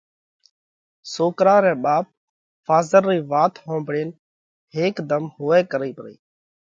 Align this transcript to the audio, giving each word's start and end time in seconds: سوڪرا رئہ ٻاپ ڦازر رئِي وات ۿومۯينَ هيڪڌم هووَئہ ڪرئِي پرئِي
سوڪرا 1.13 1.55
رئہ 1.63 1.77
ٻاپ 1.83 2.05
ڦازر 2.65 3.03
رئِي 3.09 3.19
وات 3.31 3.53
ۿومۯينَ 3.65 4.09
هيڪڌم 4.75 5.23
هووَئہ 5.35 5.61
ڪرئِي 5.71 5.91
پرئِي 5.97 6.15